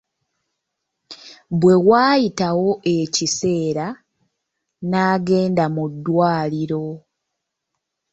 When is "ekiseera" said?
2.97-3.87